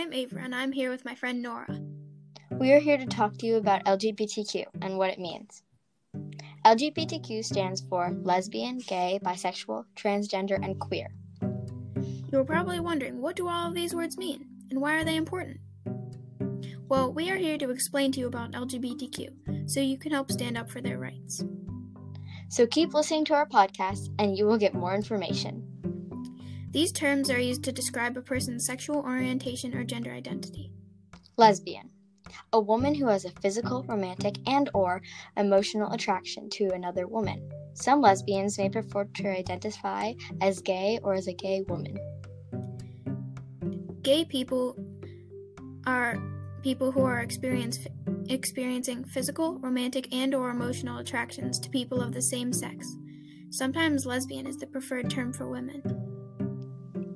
I'm 0.00 0.14
Ava, 0.14 0.38
and 0.38 0.54
I'm 0.54 0.72
here 0.72 0.88
with 0.88 1.04
my 1.04 1.14
friend 1.14 1.42
Nora. 1.42 1.78
We 2.52 2.72
are 2.72 2.78
here 2.78 2.96
to 2.96 3.04
talk 3.04 3.36
to 3.36 3.46
you 3.46 3.56
about 3.56 3.84
LGBTQ 3.84 4.64
and 4.80 4.96
what 4.96 5.10
it 5.10 5.18
means. 5.18 5.62
LGBTQ 6.64 7.44
stands 7.44 7.82
for 7.82 8.10
lesbian, 8.22 8.78
gay, 8.78 9.20
bisexual, 9.22 9.84
transgender, 9.94 10.54
and 10.54 10.80
queer. 10.80 11.08
You're 12.32 12.46
probably 12.46 12.80
wondering 12.80 13.20
what 13.20 13.36
do 13.36 13.46
all 13.46 13.68
of 13.68 13.74
these 13.74 13.94
words 13.94 14.16
mean 14.16 14.46
and 14.70 14.80
why 14.80 14.96
are 14.96 15.04
they 15.04 15.16
important? 15.16 15.58
Well, 16.88 17.12
we 17.12 17.30
are 17.30 17.36
here 17.36 17.58
to 17.58 17.68
explain 17.68 18.10
to 18.12 18.20
you 18.20 18.26
about 18.26 18.52
LGBTQ 18.52 19.70
so 19.70 19.80
you 19.80 19.98
can 19.98 20.12
help 20.12 20.32
stand 20.32 20.56
up 20.56 20.70
for 20.70 20.80
their 20.80 20.98
rights. 20.98 21.44
So 22.48 22.66
keep 22.66 22.94
listening 22.94 23.26
to 23.26 23.34
our 23.34 23.46
podcast 23.46 24.08
and 24.18 24.34
you 24.34 24.46
will 24.46 24.56
get 24.56 24.72
more 24.72 24.94
information. 24.94 25.69
These 26.72 26.92
terms 26.92 27.30
are 27.30 27.40
used 27.40 27.64
to 27.64 27.72
describe 27.72 28.16
a 28.16 28.22
person's 28.22 28.64
sexual 28.64 28.98
orientation 28.98 29.74
or 29.74 29.82
gender 29.82 30.12
identity. 30.12 30.70
Lesbian. 31.36 31.90
A 32.52 32.60
woman 32.60 32.94
who 32.94 33.08
has 33.08 33.24
a 33.24 33.30
physical, 33.42 33.82
romantic, 33.88 34.36
and 34.46 34.70
or 34.72 35.02
emotional 35.36 35.90
attraction 35.92 36.48
to 36.50 36.70
another 36.72 37.08
woman. 37.08 37.50
Some 37.74 38.00
lesbians 38.00 38.56
may 38.56 38.68
prefer 38.68 39.04
to 39.04 39.28
identify 39.28 40.12
as 40.40 40.60
gay 40.60 41.00
or 41.02 41.14
as 41.14 41.26
a 41.26 41.32
gay 41.32 41.62
woman. 41.66 41.96
Gay 44.02 44.24
people 44.24 44.76
are 45.86 46.22
people 46.62 46.92
who 46.92 47.02
are 47.02 47.20
experiencing 47.20 49.04
physical, 49.04 49.58
romantic, 49.58 50.12
and 50.12 50.34
or 50.34 50.50
emotional 50.50 50.98
attractions 50.98 51.58
to 51.58 51.70
people 51.70 52.00
of 52.00 52.12
the 52.12 52.22
same 52.22 52.52
sex. 52.52 52.96
Sometimes 53.50 54.06
lesbian 54.06 54.46
is 54.46 54.58
the 54.58 54.66
preferred 54.68 55.10
term 55.10 55.32
for 55.32 55.48
women. 55.48 55.82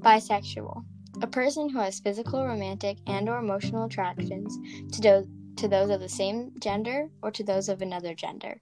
Bisexual. 0.00 0.84
A 1.22 1.26
person 1.26 1.68
who 1.68 1.78
has 1.78 2.00
physical, 2.00 2.46
romantic, 2.46 2.98
and 3.06 3.28
or 3.28 3.38
emotional 3.38 3.84
attractions 3.84 4.56
to, 4.92 5.00
do- 5.00 5.28
to 5.56 5.68
those 5.68 5.90
of 5.90 6.00
the 6.00 6.08
same 6.08 6.52
gender 6.60 7.08
or 7.22 7.30
to 7.32 7.42
those 7.42 7.68
of 7.68 7.82
another 7.82 8.14
gender. 8.14 8.56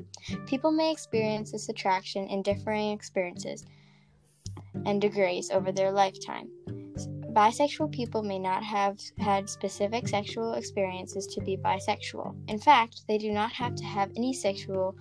People 0.47 0.73
may 0.73 0.91
experience 0.91 1.53
this 1.53 1.69
attraction 1.69 2.27
in 2.29 2.43
differing 2.43 2.93
experiences 2.93 3.65
and 4.87 5.01
degrees 5.01 5.51
over 5.51 5.73
their 5.73 5.93
lifetime. 5.93 6.49
Bisexual 7.33 7.93
people 7.93 8.23
may 8.23 8.39
not 8.39 8.65
have 8.65 8.99
had 9.19 9.51
specific 9.51 10.09
sexual 10.09 10.55
experiences 10.55 11.27
to 11.27 11.43
be 11.43 11.59
bisexual. 11.59 12.35
In 12.49 12.59
fact, 12.59 13.03
they 13.09 13.19
do 13.19 13.31
not 13.31 13.53
have 13.53 13.75
to 13.75 13.85
have 13.85 14.11
any 14.17 14.33
sexual 14.33 14.97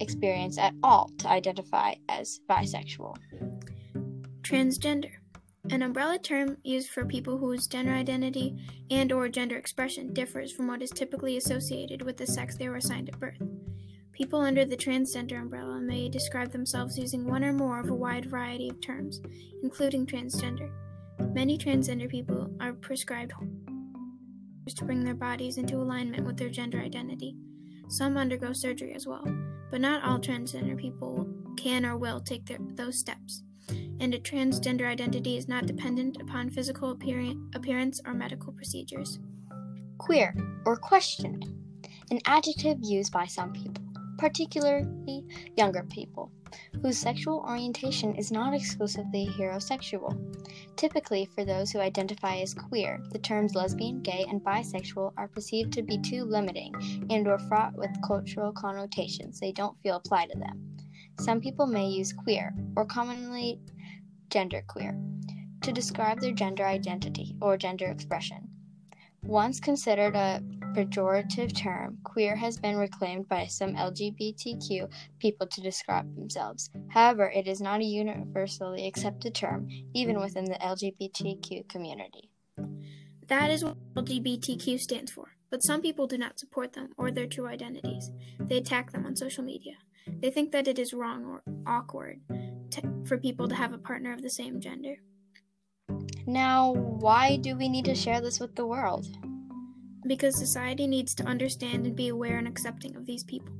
experience 0.00 0.58
at 0.58 0.74
all 0.82 1.12
to 1.18 1.28
identify 1.28 1.94
as 2.08 2.40
bisexual. 2.50 3.16
Transgender 4.42 5.12
an 5.70 5.82
umbrella 5.82 6.18
term 6.18 6.56
used 6.62 6.90
for 6.90 7.04
people 7.04 7.38
whose 7.38 7.66
gender 7.66 7.92
identity 7.92 8.56
and 8.90 9.10
or 9.10 9.28
gender 9.28 9.56
expression 9.56 10.12
differs 10.12 10.52
from 10.52 10.68
what 10.68 10.82
is 10.82 10.90
typically 10.90 11.36
associated 11.36 12.02
with 12.02 12.16
the 12.16 12.26
sex 12.26 12.56
they 12.56 12.68
were 12.68 12.76
assigned 12.76 13.08
at 13.08 13.18
birth. 13.18 13.42
People 14.12 14.40
under 14.40 14.64
the 14.64 14.76
transgender 14.76 15.40
umbrella 15.40 15.80
may 15.80 16.08
describe 16.08 16.52
themselves 16.52 16.96
using 16.96 17.26
one 17.26 17.44
or 17.44 17.52
more 17.52 17.80
of 17.80 17.90
a 17.90 17.94
wide 17.94 18.26
variety 18.26 18.68
of 18.68 18.80
terms, 18.80 19.20
including 19.62 20.06
transgender. 20.06 20.70
Many 21.18 21.58
transgender 21.58 22.08
people 22.08 22.50
are 22.60 22.72
prescribed 22.72 23.32
to 24.68 24.84
bring 24.84 25.04
their 25.04 25.14
bodies 25.14 25.58
into 25.58 25.76
alignment 25.76 26.24
with 26.24 26.36
their 26.36 26.48
gender 26.48 26.78
identity. 26.78 27.36
Some 27.88 28.16
undergo 28.16 28.52
surgery 28.52 28.94
as 28.94 29.06
well, 29.06 29.24
but 29.70 29.80
not 29.80 30.02
all 30.02 30.18
transgender 30.18 30.76
people 30.76 31.28
can 31.56 31.84
or 31.84 31.96
will 31.96 32.20
take 32.20 32.46
their, 32.46 32.58
those 32.74 32.98
steps 32.98 33.42
and 34.00 34.14
a 34.14 34.18
transgender 34.18 34.86
identity 34.86 35.36
is 35.36 35.48
not 35.48 35.66
dependent 35.66 36.20
upon 36.20 36.50
physical 36.50 36.90
appearance 36.90 38.00
or 38.06 38.14
medical 38.14 38.52
procedures. 38.52 39.18
Queer, 39.98 40.34
or 40.64 40.76
questioning, 40.76 41.42
an 42.10 42.20
adjective 42.26 42.78
used 42.82 43.12
by 43.12 43.26
some 43.26 43.52
people, 43.52 43.84
particularly 44.18 45.24
younger 45.56 45.82
people, 45.84 46.30
whose 46.82 46.98
sexual 46.98 47.44
orientation 47.48 48.14
is 48.14 48.30
not 48.30 48.54
exclusively 48.54 49.26
heterosexual. 49.26 50.14
Typically, 50.76 51.26
for 51.34 51.44
those 51.44 51.70
who 51.70 51.80
identify 51.80 52.36
as 52.36 52.54
queer, 52.54 53.02
the 53.10 53.18
terms 53.18 53.54
lesbian, 53.54 54.02
gay, 54.02 54.24
and 54.28 54.42
bisexual 54.42 55.12
are 55.16 55.28
perceived 55.28 55.72
to 55.72 55.82
be 55.82 55.98
too 55.98 56.24
limiting 56.24 56.72
and 57.10 57.26
or 57.26 57.38
fraught 57.38 57.74
with 57.74 57.90
cultural 58.06 58.52
connotations 58.52 59.40
they 59.40 59.52
don't 59.52 59.80
feel 59.82 59.96
apply 59.96 60.26
to 60.26 60.38
them. 60.38 60.76
Some 61.18 61.40
people 61.40 61.66
may 61.66 61.88
use 61.88 62.12
queer, 62.12 62.54
or 62.76 62.84
commonly 62.84 63.58
genderqueer, 64.28 64.94
to 65.62 65.72
describe 65.72 66.20
their 66.20 66.32
gender 66.32 66.64
identity 66.64 67.36
or 67.40 67.56
gender 67.56 67.86
expression. 67.86 68.48
Once 69.22 69.58
considered 69.58 70.14
a 70.14 70.40
pejorative 70.72 71.56
term, 71.56 71.98
queer 72.04 72.36
has 72.36 72.58
been 72.58 72.76
reclaimed 72.76 73.28
by 73.28 73.46
some 73.46 73.74
LGBTQ 73.74 74.88
people 75.18 75.46
to 75.48 75.60
describe 75.60 76.14
themselves. 76.14 76.70
However, 76.88 77.28
it 77.30 77.48
is 77.48 77.60
not 77.60 77.80
a 77.80 77.84
universally 77.84 78.86
accepted 78.86 79.34
term, 79.34 79.68
even 79.94 80.20
within 80.20 80.44
the 80.44 80.58
LGBTQ 80.62 81.68
community. 81.68 82.30
That 83.26 83.50
is 83.50 83.64
what 83.64 83.76
LGBTQ 83.94 84.78
stands 84.78 85.10
for, 85.10 85.32
but 85.50 85.64
some 85.64 85.82
people 85.82 86.06
do 86.06 86.18
not 86.18 86.38
support 86.38 86.74
them 86.74 86.90
or 86.96 87.10
their 87.10 87.26
true 87.26 87.48
identities. 87.48 88.12
They 88.38 88.58
attack 88.58 88.92
them 88.92 89.06
on 89.06 89.16
social 89.16 89.42
media. 89.42 89.74
They 90.06 90.30
think 90.30 90.52
that 90.52 90.68
it 90.68 90.78
is 90.78 90.92
wrong 90.92 91.24
or 91.24 91.42
awkward 91.66 92.20
for 93.04 93.18
people 93.18 93.48
to 93.48 93.54
have 93.54 93.72
a 93.72 93.78
partner 93.78 94.12
of 94.12 94.22
the 94.22 94.30
same 94.30 94.60
gender. 94.60 94.96
Now, 96.26 96.72
why 96.72 97.36
do 97.36 97.56
we 97.56 97.68
need 97.68 97.84
to 97.84 97.94
share 97.94 98.20
this 98.20 98.40
with 98.40 98.54
the 98.56 98.66
world? 98.66 99.06
Because 100.06 100.36
society 100.36 100.86
needs 100.86 101.14
to 101.16 101.24
understand 101.24 101.86
and 101.86 101.94
be 101.94 102.08
aware 102.08 102.38
and 102.38 102.48
accepting 102.48 102.96
of 102.96 103.06
these 103.06 103.24
people. 103.24 103.54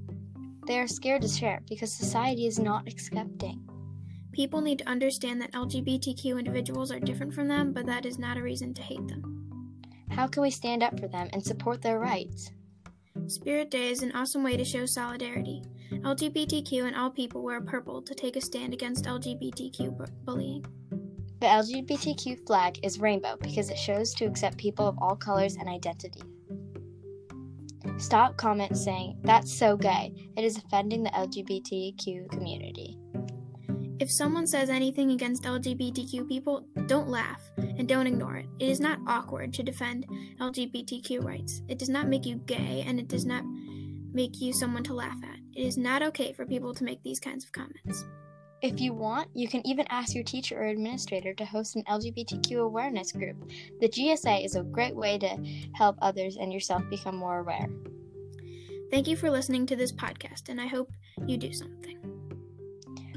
They 0.67 0.81
are 0.81 0.89
scared 0.89 1.23
to 1.23 1.29
share 1.29 1.63
because 1.69 1.93
society 1.93 2.47
is 2.47 2.59
not 2.59 2.89
accepting. 2.89 3.69
People 4.33 4.61
need 4.61 4.81
to 4.81 4.89
understand 4.89 5.41
that 5.41 5.53
LGBTQ 5.53 6.39
individuals 6.39 6.91
are 6.91 7.01
different 7.01 7.33
from 7.33 7.49
them, 7.49 7.73
but 7.73 7.87
that 7.87 8.05
is 8.05 8.19
not 8.19 8.37
a 8.37 8.43
reason 8.43 8.75
to 8.75 8.83
hate 8.83 9.07
them. 9.09 9.49
How 10.11 10.27
can 10.27 10.43
we 10.43 10.51
stand 10.51 10.83
up 10.83 10.99
for 10.99 11.09
them 11.09 11.29
and 11.33 11.45
support 11.45 11.83
their 11.83 11.99
rights? 11.99 12.51
Spirit 13.29 13.71
Day 13.71 13.91
is 13.91 14.03
an 14.03 14.13
awesome 14.13 14.43
way 14.43 14.57
to 14.57 14.65
show 14.65 14.87
solidarity. 14.87 15.63
LGBTQ 15.93 16.87
and 16.87 16.97
all 16.97 17.11
people 17.11 17.43
wear 17.43 17.61
purple 17.61 18.03
to 18.03 18.15
take 18.15 18.37
a 18.37 18.41
stand 18.41 18.75
against 18.75 19.05
LGBTQ 19.05 19.97
bu- 19.97 20.07
bullying. 20.25 20.65
The 21.41 21.47
LGBTQ 21.47 22.47
flag 22.47 22.79
is 22.83 22.99
rainbow 22.99 23.37
because 23.41 23.71
it 23.71 23.79
shows 23.79 24.15
to 24.15 24.25
accept 24.25 24.57
people 24.57 24.87
of 24.87 24.97
all 25.01 25.17
colors 25.17 25.57
and 25.57 25.69
identities. 25.69 26.25
Stop 27.99 28.37
comments 28.37 28.83
saying, 28.83 29.19
That's 29.23 29.57
so 29.57 29.77
gay. 29.77 30.13
It 30.37 30.45
is 30.45 30.57
offending 30.59 31.03
the 31.03 31.11
LGBTQ 31.11 32.31
community. 32.31 32.99
If 33.99 34.11
someone 34.11 34.47
says 34.47 34.69
anything 34.69 35.13
against 35.13 35.45
LGBTQ 35.45 36.29
people, 36.29 36.67
don't 36.87 37.09
laugh 37.09 37.41
and 37.57 37.89
don't 37.89 38.07
ignore 38.07 38.37
it. 38.37 38.47
It 38.59 38.69
is 38.69 38.81
not 38.81 38.99
awkward 39.07 39.55
to 39.55 39.63
defend 39.63 40.07
LGBTQ 40.39 41.25
rights. 41.25 41.63
It 41.69 41.79
does 41.79 41.89
not 41.89 42.09
make 42.09 42.27
you 42.27 42.37
gay 42.47 42.85
and 42.87 43.01
it 43.01 43.09
does 43.09 43.25
not 43.25 43.43
make 44.17 44.41
you 44.41 44.51
someone 44.51 44.83
to 44.83 44.95
laugh 44.95 45.19
at. 45.23 45.39
It 45.55 45.61
is 45.61 45.77
not 45.77 46.03
okay 46.03 46.33
for 46.33 46.47
people 46.47 46.73
to 46.73 46.85
make 46.85 47.03
these 47.03 47.21
kinds 47.21 47.45
of 47.45 47.53
comments. 47.53 48.07
If 48.63 48.81
you 48.81 48.95
want, 48.95 49.29
you 49.35 49.47
can 49.47 49.65
even 49.67 49.85
ask 49.91 50.15
your 50.15 50.25
teacher 50.25 50.59
or 50.59 50.65
administrator 50.65 51.35
to 51.35 51.45
host 51.45 51.77
an 51.77 51.85
LGBTQ 51.85 52.65
awareness 52.65 53.13
group. 53.13 53.37
The 53.79 53.91
GSA 53.91 54.43
is 54.43 54.57
a 54.57 54.63
great 54.63 54.97
way 54.97 55.19
to 55.19 55.37
help 55.75 55.97
others 56.01 56.39
and 56.39 56.51
yourself 56.51 56.83
become 56.89 57.15
more 57.15 57.41
aware. 57.41 57.69
Thank 58.91 59.07
you 59.07 59.17
for 59.17 59.31
listening 59.31 59.67
to 59.67 59.77
this 59.77 59.93
podcast, 59.93 60.49
and 60.49 60.63
I 60.63 60.67
hope 60.67 60.91
you 61.27 61.37
do 61.37 61.53
something. 61.53 61.99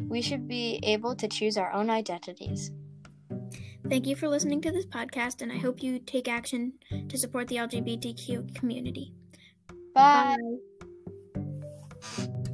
We 0.10 0.22
should 0.22 0.50
be 0.50 0.82
able 0.84 1.16
to 1.16 1.30
choose 1.30 1.56
our 1.56 1.72
own 1.72 1.90
identities. 1.90 2.72
Thank 3.88 4.06
you 4.06 4.18
for 4.18 4.28
listening 4.28 4.60
to 4.62 4.72
this 4.72 4.86
podcast, 4.86 5.42
and 5.42 5.52
I 5.52 5.58
hope 5.58 5.82
you 5.82 6.00
take 6.00 6.28
action 6.28 6.74
to 7.08 7.18
support 7.18 7.48
the 7.48 7.56
LGBTQ 7.56 8.54
community. 8.54 9.14
Bye. 9.94 10.36
Bye. 10.38 10.79
Thank 12.02 12.48
you. 12.48 12.49